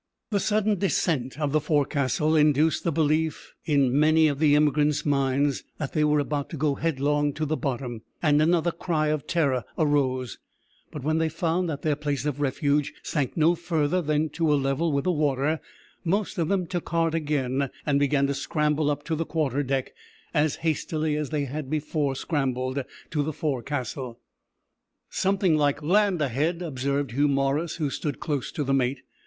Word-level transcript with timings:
The 0.31 0.39
sudden 0.39 0.79
descent 0.79 1.39
of 1.39 1.51
the 1.51 1.59
forecastle 1.59 2.35
induced 2.35 2.83
the 2.83 2.91
belief 2.91 3.53
an 3.67 3.99
many 3.99 4.27
of 4.27 4.39
the 4.39 4.55
emigrants' 4.55 5.05
minds 5.05 5.63
that 5.77 5.93
they 5.93 6.03
were 6.03 6.17
about 6.17 6.49
to 6.49 6.57
go 6.57 6.73
headlong 6.73 7.33
to 7.33 7.45
the 7.45 7.55
bottom, 7.55 8.01
and 8.19 8.41
another 8.41 8.71
cry 8.71 9.09
of 9.09 9.27
terror 9.27 9.63
arose; 9.77 10.39
but 10.89 11.03
when 11.03 11.19
they 11.19 11.29
found 11.29 11.69
that 11.69 11.83
their 11.83 11.95
place 11.95 12.25
of 12.25 12.41
refuge 12.41 12.95
sank 13.03 13.37
no 13.37 13.53
further 13.53 14.01
than 14.01 14.29
to 14.29 14.51
a 14.51 14.55
level 14.57 14.91
with 14.91 15.03
the 15.03 15.11
water, 15.11 15.59
most 16.03 16.39
of 16.39 16.47
them 16.47 16.65
took 16.65 16.89
heart 16.89 17.13
again, 17.13 17.69
and 17.85 17.99
began 17.99 18.25
to 18.25 18.33
scramble 18.33 18.89
up 18.89 19.03
to 19.03 19.13
the 19.15 19.23
quarter 19.23 19.61
deck 19.61 19.93
as 20.33 20.55
hastily 20.65 21.15
as 21.15 21.29
they 21.29 21.45
had 21.45 21.69
before 21.69 22.15
scrambled 22.15 22.83
to 23.11 23.21
the 23.21 23.33
forecastle. 23.33 24.19
"Something 25.11 25.55
like 25.57 25.83
land 25.83 26.19
ahead," 26.23 26.63
observed 26.63 27.11
Hugh 27.11 27.27
Morris, 27.27 27.75
who 27.75 27.91
stood 27.91 28.19
close 28.19 28.51
to 28.53 28.63
the 28.63 28.73
mate. 28.73 29.01